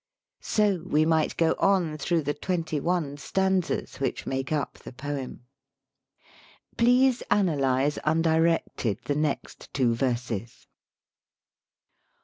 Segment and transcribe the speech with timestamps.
[0.41, 5.43] So we might go on through the twenty one stanzas which make up the poem.
[6.75, 10.65] Please analyze undirected the next two verses.